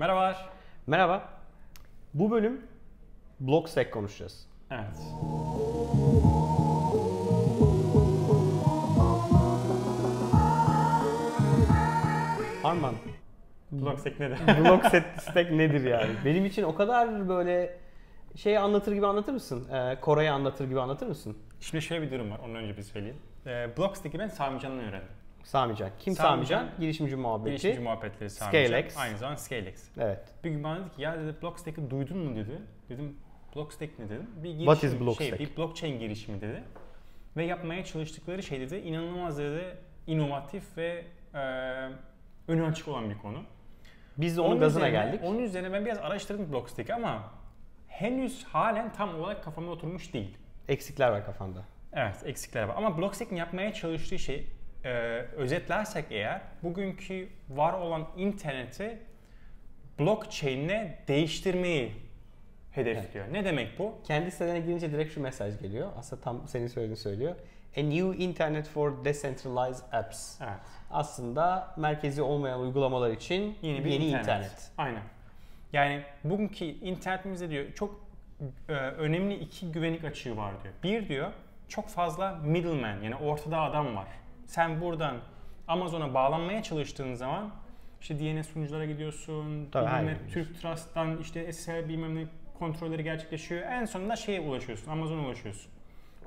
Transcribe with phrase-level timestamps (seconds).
[0.00, 0.48] Merhabalar.
[0.86, 1.28] Merhaba.
[2.14, 2.60] Bu bölüm
[3.40, 4.46] Blockstack konuşacağız.
[4.70, 4.84] Evet.
[12.64, 12.94] Arman,
[13.72, 14.38] Blockstack nedir?
[14.64, 16.10] Blockstack nedir yani?
[16.24, 17.78] Benim için o kadar böyle
[18.36, 19.68] şey anlatır gibi anlatır mısın?
[19.72, 21.38] Ee, Kore'yi anlatır gibi anlatır mısın?
[21.60, 22.38] Şimdi şöyle bir durum var.
[22.44, 23.18] Ondan önce bir söyleyeyim.
[23.46, 25.19] Ee, Blockstack'i ben Sami Can'dan öğrendim.
[25.44, 25.90] Sami Can.
[25.98, 26.70] Kim Sami Sami Can?
[26.80, 27.50] Girişimci muhabbeti.
[27.50, 28.94] Gelişimci muhabbetleri Sami Scalex.
[28.94, 29.02] Can.
[29.02, 29.88] Aynı zamanda Scalex.
[29.98, 30.34] Evet.
[30.44, 32.62] Bir gün bana dedi ki ya dedi Blockstack'i duydun mu dedi.
[32.88, 33.16] Dedim
[33.56, 34.30] Blockstack ne dedim.
[34.36, 35.36] Bir girişim, What is Blockstack?
[35.36, 36.62] Şey, bir blockchain girişimi dedi.
[37.36, 41.38] Ve yapmaya çalıştıkları şey dedi inanılmaz dedi inovatif ve e,
[42.48, 43.42] önü açık olan bir konu.
[44.16, 45.20] Biz de onun, gazına üzerine, geldik.
[45.24, 47.32] Onun üzerine ben biraz araştırdım Blockstack'i ama
[47.88, 50.38] henüz halen tam olarak kafama oturmuş değil.
[50.68, 51.64] Eksikler var kafanda.
[51.92, 52.74] Evet, eksikler var.
[52.76, 54.46] Ama Blockstack'in yapmaya çalıştığı şey,
[54.84, 54.88] e,
[55.36, 58.98] özetlersek eğer, bugünkü var olan interneti
[59.98, 61.92] blockchain'le değiştirmeyi
[62.72, 63.32] hedefliyor.
[63.32, 63.94] Ne demek bu?
[64.04, 65.88] Kendi sitene girince direkt şu mesaj geliyor.
[65.98, 67.34] Aslında tam senin söylediğini söylüyor.
[67.76, 70.40] A new internet for decentralized apps.
[70.40, 70.52] Evet.
[70.90, 74.70] Aslında merkezi olmayan uygulamalar için Yeni bir internet.
[74.78, 75.02] Aynen.
[75.72, 78.00] Yani bugünkü internetimizde diyor çok
[78.68, 80.74] e, önemli iki güvenlik açığı var diyor.
[80.82, 81.32] Bir diyor
[81.68, 84.06] çok fazla middleman yani ortada adam var.
[84.50, 85.16] Sen buradan
[85.68, 87.50] Amazon'a bağlanmaya çalıştığın zaman
[88.00, 92.24] işte DNS sunuculara gidiyorsun, Tabii, bilmem ne, Türk Trust'tan işte SSL bilmem ne
[92.58, 93.62] kontrolleri gerçekleşiyor.
[93.62, 95.72] En sonunda şeye ulaşıyorsun, Amazon'a ulaşıyorsun.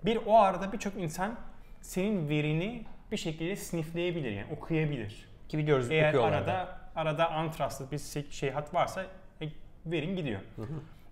[0.05, 1.35] Bir o arada birçok insan
[1.81, 5.25] senin verini bir şekilde sniffleyebilir yani okuyabilir.
[5.49, 6.53] Ki biliyoruz Eğer okuyorlar da.
[6.95, 9.05] arada arada untrusted bir şey- şey hat varsa
[9.41, 9.45] e,
[9.85, 10.41] verin gidiyor.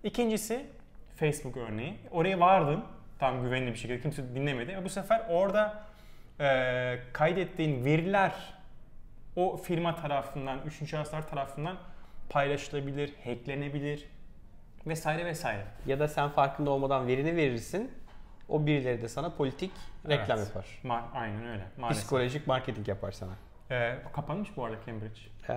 [0.04, 0.66] İkincisi
[1.16, 1.94] Facebook örneği.
[2.10, 2.84] Oraya vardın
[3.18, 4.80] tam güvenli bir şekilde kimse dinlemedi.
[4.84, 5.91] Bu sefer orada
[6.40, 8.32] e, kaydettiğin veriler
[9.36, 11.76] o firma tarafından, üçüncü şahıslar tarafından
[12.30, 14.06] paylaşılabilir, hacklenebilir
[14.86, 15.64] vesaire vesaire.
[15.86, 17.90] Ya da sen farkında olmadan verini verirsin.
[18.48, 19.70] O birileri de sana politik
[20.08, 20.48] reklam Evet.
[20.48, 20.66] yapar.
[20.84, 22.02] Ma- aynen öyle maalesef.
[22.02, 23.32] Psikolojik marketing yapar sana.
[23.70, 25.20] E, kapanmış bu arada Cambridge.
[25.48, 25.54] Ee,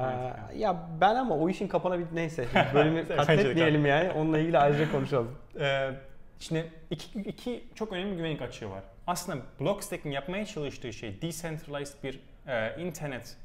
[0.58, 4.12] ya ben ama o işin kapanabil neyse bölümü katletmeyelim yani.
[4.12, 5.36] Onunla ilgili ayrıca konuşalım.
[5.60, 5.92] Ee,
[6.40, 8.84] şimdi iki, iki çok önemli güvenlik açığı var.
[9.08, 13.38] Aslında Blockstack'in yapmaya çalıştığı şey decentralized bir e, internet,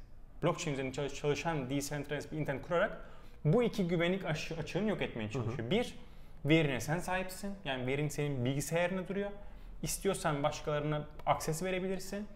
[0.43, 3.05] blockchain üzerinde çalış- çalışan decentralized bir internet kurarak
[3.45, 4.25] bu iki güvenlik
[4.59, 5.71] açığını yok etmeye çalışıyor.
[5.71, 5.95] Bir,
[6.45, 7.55] verine sen sahipsin.
[7.65, 9.31] Yani verin senin bilgisayarında duruyor.
[9.83, 12.27] İstiyorsan başkalarına akses verebilirsin.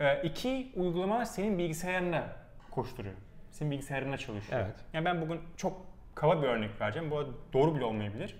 [0.00, 2.26] Ee, iki, uygulamalar senin bilgisayarına
[2.70, 3.14] koşturuyor.
[3.50, 4.60] Senin bilgisayarına çalışıyor.
[4.60, 4.74] Evet.
[4.92, 7.10] Yani ben bugün çok kaba bir örnek vereceğim.
[7.10, 8.36] Bu doğru bile olmayabilir.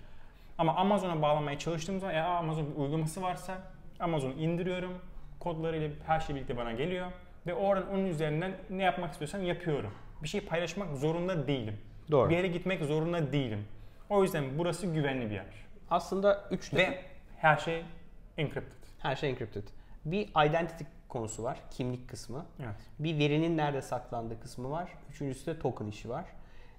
[0.59, 3.59] Ama Amazon'a bağlamaya çalıştığım zaman eğer Amazon bir uygulaması varsa
[4.01, 4.99] Amazon'u indiriyorum.
[5.41, 7.07] Kodlarıyla her şey birlikte bana geliyor.
[7.47, 9.95] Ve oradan onun üzerinden ne yapmak istiyorsam yapıyorum.
[10.23, 11.79] Bir şey paylaşmak zorunda değilim.
[12.11, 12.31] Doğru.
[12.31, 13.65] Bir yere gitmek zorunda değilim.
[14.11, 15.47] O yüzden burası güvenli bir yer.
[15.91, 17.01] Aslında üç de Ve
[17.39, 17.83] her şey
[18.39, 18.89] encrypted.
[18.99, 19.63] her şey encrypted.
[20.05, 21.59] Bir identity konusu var.
[21.71, 22.47] Kimlik kısmı.
[22.61, 22.75] Evet.
[22.99, 24.89] Bir verinin nerede saklandığı kısmı var.
[25.11, 26.25] Üçüncüsü de token işi var.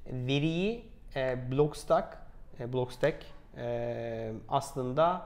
[0.07, 0.85] Veriyi
[1.15, 2.17] e, Blockstack,
[2.59, 3.25] e, Blockstack
[3.57, 5.21] e, aslında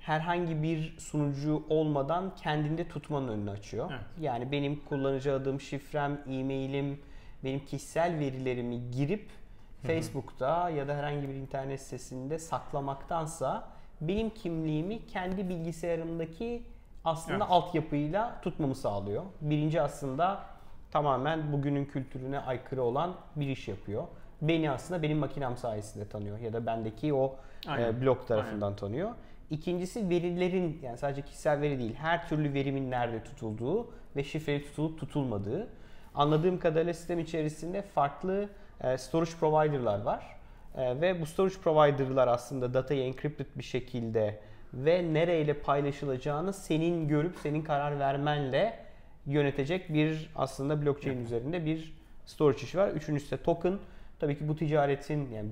[0.00, 3.90] herhangi bir sunucu olmadan kendinde tutmanın önünü açıyor.
[3.90, 4.04] Evet.
[4.20, 7.00] Yani benim kullanıcı adım, şifrem, e-mailim,
[7.44, 9.30] benim kişisel verilerimi girip
[9.82, 13.68] Facebook'ta ya da herhangi bir internet sitesinde saklamaktansa
[14.00, 16.62] benim kimliğimi kendi bilgisayarımdaki
[17.04, 17.46] aslında Evet.
[17.50, 19.22] altyapıyla tutmamı sağlıyor.
[19.40, 20.40] Birinci aslında
[20.90, 24.04] tamamen bugünün kültürüne aykırı olan bir iş yapıyor.
[24.42, 27.36] Beni aslında benim makinem sayesinde tanıyor ya da bendeki o
[27.66, 27.88] Aynen.
[27.88, 29.10] e, blok tarafından tanıyor.
[29.50, 35.00] İkincisi verilerin yani sadece kişisel veri değil her türlü verimin nerede tutulduğu ve şifreli tutulup
[35.00, 35.68] tutulmadığı.
[36.14, 38.48] Anladığım kadarıyla sistem içerisinde farklı
[38.80, 40.36] e, storage provider'lar var.
[40.76, 44.40] E, ve bu storage provider'lar aslında datayı encrypted bir şekilde
[44.74, 48.78] ve nereyle paylaşılacağını senin görüp senin karar vermenle
[49.26, 51.94] yönetecek bir aslında blockchain üzerinde bir
[52.26, 52.88] storage işi var.
[52.88, 53.78] Üçüncüsü de token.
[54.18, 55.48] Tabii ki bu ticaretin yani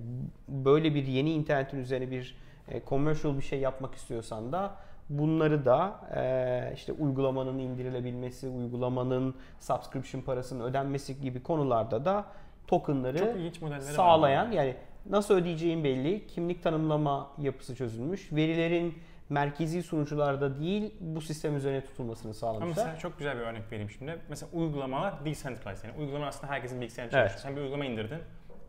[0.49, 2.37] böyle bir yeni internetin üzerine bir
[2.69, 4.75] e, commercial bir şey yapmak istiyorsan da
[5.09, 12.25] bunları da e, işte uygulamanın indirilebilmesi, uygulamanın subscription parasının ödenmesi gibi konularda da
[12.67, 13.19] tokenları
[13.61, 13.81] modelleri var.
[13.81, 14.75] sağlayan yani
[15.11, 18.95] nasıl ödeyeceğin belli, kimlik tanımlama yapısı çözülmüş, verilerin
[19.29, 22.69] merkezi sunucularda değil bu sistem üzerine tutulmasını Ama sağlamışlar.
[22.69, 24.19] mesela çok güzel bir örnek vereyim şimdi.
[24.29, 25.85] Mesela uygulamalar decentralized.
[25.89, 27.31] Yani uygulama aslında herkesin bilgisayarında Evet.
[27.31, 27.49] çalışıyor.
[27.49, 28.19] Sen bir uygulama indirdin.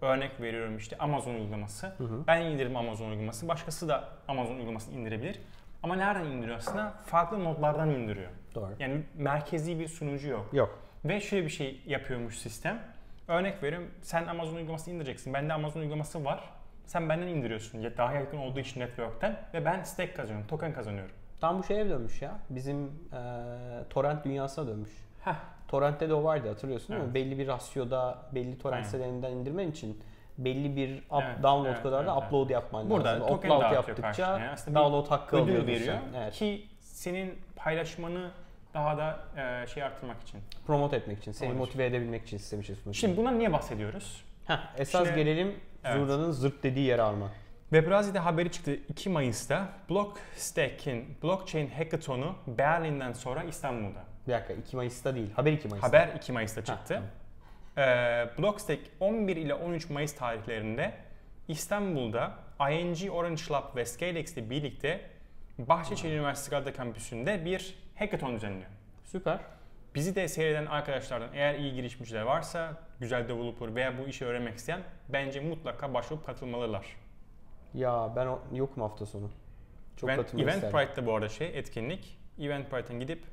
[0.05, 1.95] Örnek veriyorum işte Amazon uygulaması.
[2.27, 3.47] Ben indirdim Amazon uygulaması.
[3.47, 5.39] Başkası da Amazon uygulamasını indirebilir.
[5.83, 6.93] Ama nereden indiriyor aslında?
[7.05, 8.29] Farklı nodlardan indiriyor.
[8.55, 8.71] Doğru.
[8.79, 10.49] Yani merkezi bir sunucu yok.
[10.53, 10.79] Yok.
[11.05, 12.79] Ve şöyle bir şey yapıyormuş sistem.
[13.27, 15.33] Örnek veriyorum sen Amazon uygulamasını indireceksin.
[15.33, 16.49] Bende Amazon uygulaması var.
[16.85, 17.79] Sen benden indiriyorsun.
[17.79, 21.15] Ya Daha yakın olduğu için network'ten ve ben stake kazanıyorum, token kazanıyorum.
[21.41, 22.39] Tam bu şeye dönmüş ya.
[22.49, 22.89] Bizim e,
[23.89, 24.91] torrent dünyasına dönmüş.
[25.23, 25.35] Heh.
[25.75, 27.05] Torrent'te de o vardı hatırlıyorsun değil mi?
[27.05, 27.15] Evet.
[27.15, 28.85] Belli bir rasyoda belli torrent Aynen.
[28.85, 30.01] sitelerinden indirmen için
[30.37, 32.27] belli bir up, Evet, download evet, kadar da evet, evet.
[32.27, 33.27] upload yapman Burada lazım.
[33.27, 35.95] token Upload yaptıkça download hakkı Ödül veriyor.
[36.17, 36.33] Evet.
[36.33, 38.31] ki senin paylaşmanı
[38.73, 39.19] daha da
[39.63, 40.39] e, şey arttırmak için.
[40.67, 41.59] Promote etmek için, seni Olabilir.
[41.65, 42.91] motive edebilmek için sistem için için.
[42.91, 44.23] Şimdi bundan niye bahsediyoruz?
[44.47, 45.95] Heh, esas Şimdi- gelelim Evet.
[45.97, 47.31] Zurna'nın zırt dediği yere almak.
[47.69, 49.69] Webrazi'de haberi çıktı 2 Mayıs'ta.
[49.89, 53.99] Blockstack'in blockchain hackathonu Berlin'den sonra İstanbul'da.
[54.27, 55.33] Bir dakika 2 Mayıs'ta değil.
[55.35, 55.87] Haber 2 Mayıs'ta.
[55.87, 56.95] Haber 2 Mayıs'ta çıktı.
[56.95, 57.01] Ha,
[57.77, 60.93] Ee, Blockstack 11 ile 13 Mayıs tarihlerinde
[61.47, 62.31] İstanbul'da
[62.71, 65.01] ING Orange Lab ve Scalex ile birlikte
[65.59, 68.69] Bahçeşehir Üniversitesi Galata Kampüsü'nde bir hackathon düzenliyor.
[69.03, 69.39] Süper.
[69.95, 74.79] Bizi de seyreden arkadaşlardan eğer iyi girişimciler varsa, güzel developer veya bu işi öğrenmek isteyen
[75.09, 76.85] bence mutlaka başvurup katılmalılar.
[77.73, 79.29] Ya ben yokum hafta sonu.
[79.97, 80.47] Çok Event, katılmak.
[80.47, 82.17] Eventbrite'de bu arada şey etkinlik.
[82.39, 83.23] Eventbrite'den gidip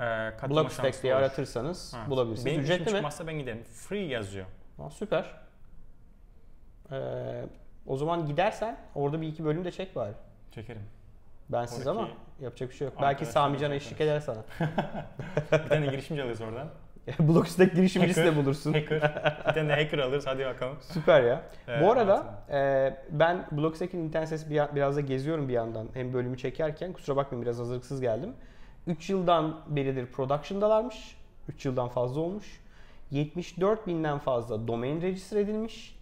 [0.00, 0.04] e,
[0.40, 1.22] katılma Blockstack diye olur.
[1.22, 2.10] aratırsanız Ha.
[2.10, 2.46] bulabilirsiniz.
[2.46, 2.90] Benim Ücretli mi?
[2.90, 3.62] çıkmazsa ben giderim.
[3.64, 4.46] Free yazıyor.
[4.78, 5.24] Aa, süper.
[6.92, 6.96] Ee,
[7.86, 10.12] o zaman gidersen orada bir iki bölüm de çek bari.
[10.54, 10.82] Çekerim.
[11.48, 12.08] Bensiz Oradaki ama
[12.40, 12.96] yapacak bir şey yok.
[13.02, 14.38] Belki Sami Can eşlik eder sana.
[15.52, 16.68] Bir tane girişimci alırız oradan.
[17.18, 18.34] Blockstack girişimcisi Hacker.
[18.36, 18.72] de bulursun.
[18.72, 19.00] Hacker.
[19.48, 20.26] Bir tane hacker alırız.
[20.26, 20.76] Hadi bakalım.
[20.80, 21.42] Süper ya.
[21.68, 25.88] Ee, Bu arada e, ben Blockstack'in internet sitesi bir, biraz da geziyorum bir yandan.
[25.94, 28.32] Hem bölümü çekerken kusura bakmayın biraz hazırlıksız geldim.
[28.86, 31.16] 3 yıldan beridir production'dalarmış.
[31.48, 32.60] 3 yıldan fazla olmuş.
[33.10, 35.98] 74 binden fazla domain register edilmiş.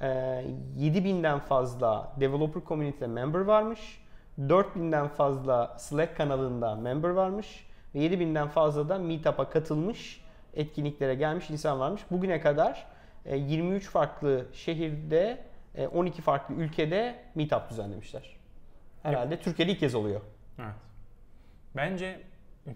[0.00, 0.44] E,
[0.76, 4.02] 7 binden fazla developer community'de member varmış.
[4.40, 7.66] 4000'den fazla Slack kanalında member varmış.
[7.94, 10.24] Ve 7000'den fazla da Meetup'a katılmış,
[10.54, 12.02] etkinliklere gelmiş insan varmış.
[12.10, 12.86] Bugüne kadar
[13.24, 15.38] e, 23 farklı şehirde,
[15.74, 18.36] e, 12 farklı ülkede Meetup düzenlemişler.
[19.02, 20.20] Herhalde Türkiye'de ilk kez oluyor.
[20.58, 20.85] Evet.
[21.76, 22.20] Bence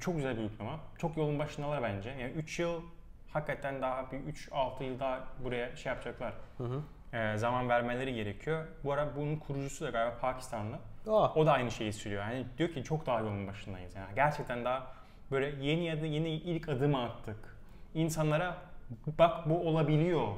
[0.01, 0.81] çok güzel bir uygulama.
[0.99, 2.11] Çok yolun başındalar bence.
[2.11, 2.83] Yani 3 yıl
[3.33, 6.35] hakikaten daha bir 3-6 yıl daha buraya şey yapacaklar.
[6.59, 6.83] Hı hı.
[7.17, 8.67] Ee, zaman vermeleri gerekiyor.
[8.85, 10.77] Bu ara bunun kurucusu da galiba Pakistanlı.
[11.09, 12.23] Aa, O da aynı şeyi söylüyor.
[12.25, 13.95] Yani diyor ki çok daha yolun başındayız.
[13.95, 14.87] Yani gerçekten daha
[15.31, 17.57] böyle yeni ya da yeni ilk adımı attık.
[17.95, 18.57] İnsanlara
[19.19, 20.29] bak bu olabiliyor.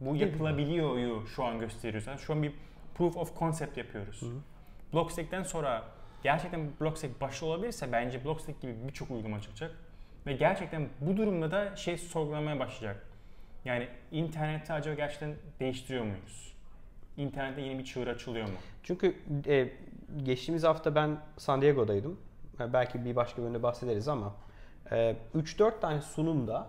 [0.00, 2.06] Bu yapılabiliyor şu an gösteriyoruz.
[2.06, 2.52] Yani şu an bir
[2.94, 4.22] proof of concept yapıyoruz.
[4.92, 5.82] Blockstack'ten sonra
[6.22, 9.70] gerçekten Blockstack başta olabilirse bence Blockstack gibi birçok uygulama çıkacak.
[10.26, 13.06] Ve gerçekten bu durumda da şey sorgulamaya başlayacak.
[13.64, 16.52] Yani internette acaba gerçekten değiştiriyor muyuz?
[17.16, 18.54] İnternette yeni bir çığır açılıyor mu?
[18.82, 19.16] Çünkü
[19.46, 19.68] e,
[20.22, 22.20] geçtiğimiz hafta ben San Diego'daydım.
[22.60, 24.34] E, belki bir başka bölümde bahsederiz ama
[24.92, 26.66] e, 3-4 tane sunumda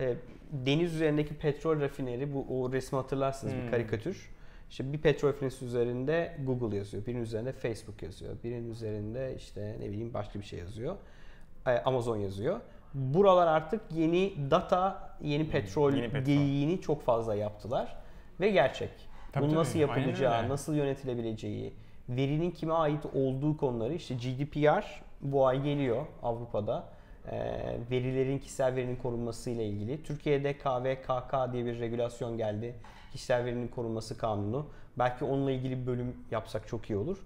[0.00, 0.14] e,
[0.52, 3.70] deniz üzerindeki petrol rafineri bu o resmi hatırlarsınız bir Hmm.
[3.70, 4.30] karikatür.
[4.70, 9.88] İşte bir petrol rafinerisi üzerinde Google yazıyor, birinin üzerinde Facebook yazıyor, birinin üzerinde işte ne
[9.88, 10.96] bileyim başka bir şey yazıyor.
[11.66, 12.60] E, Amazon yazıyor.
[12.94, 15.96] Buralar artık yeni data, yeni petrol, Hmm.
[15.98, 16.24] yeni petrol.
[16.24, 17.96] geyiğini çok fazla yaptılar
[18.40, 18.90] ve gerçek.
[19.32, 19.60] Tabii, Bunun tabii.
[19.60, 21.72] nasıl yapılacağı, nasıl yönetilebileceği,
[22.08, 26.84] verinin kime ait olduğu konuları işte GDPR bu ay geliyor Avrupa'da.
[27.30, 30.02] Ee, verilerin kişisel verinin korunması ile ilgili.
[30.02, 32.74] Türkiye'de KVKK diye bir regülasyon geldi.
[33.12, 34.66] Kişisel verinin korunması kanunu.
[34.98, 37.18] Belki onunla ilgili bir bölüm yapsak çok iyi olur.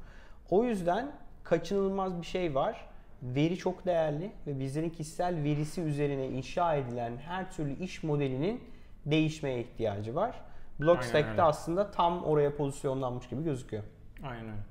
[0.51, 1.13] O yüzden
[1.45, 2.89] kaçınılmaz bir şey var.
[3.23, 8.65] Veri çok değerli ve bizlerin kişisel verisi üzerine inşa edilen her türlü iş modelinin
[9.07, 10.41] değişmeye ihtiyacı var.
[10.81, 13.83] Blockstack'te aslında tam oraya pozisyonlanmış gibi gözüküyor.
[14.25, 14.63] Aynen öyle.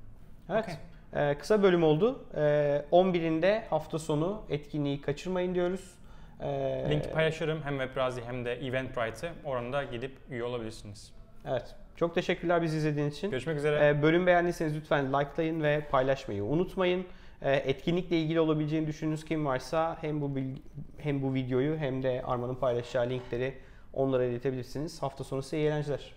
[0.48, 0.64] Evet.
[0.64, 0.74] Okey.
[1.14, 2.24] Ee, kısa bölüm oldu.
[2.36, 5.94] Ee, 11'inde hafta sonu etkinliği kaçırmayın diyoruz.
[6.40, 9.32] Ee, Linki paylaşırım hem Webrazi hem de Eventbrite'e.
[9.44, 11.12] Oradan da gidip üye olabilirsiniz.
[11.48, 11.74] Evet.
[11.96, 13.30] Çok teşekkürler bizi izlediğiniz için.
[13.30, 13.88] Görüşmek üzere.
[13.88, 17.06] Ee, bölüm beğendiyseniz lütfen likelayın ve paylaşmayı unutmayın.
[17.42, 20.62] Ee, etkinlikle ilgili olabileceğini düşündüğünüz kim varsa hem bu bilgi-
[20.98, 23.54] hem bu videoyu hem de Arman'ın paylaşacağı linkleri
[23.92, 25.02] onlara iletebilirsiniz.
[25.02, 26.12] Hafta sonu size iyi eğlenceler.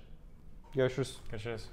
[0.75, 1.17] Görüşürüz.
[1.31, 1.69] Görüşürüz.